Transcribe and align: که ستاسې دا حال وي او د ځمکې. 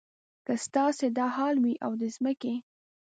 که 0.45 0.53
ستاسې 0.65 1.07
دا 1.19 1.25
حال 1.37 1.55
وي 1.63 1.75
او 1.85 1.91
د 2.01 2.03
ځمکې. 2.15 2.55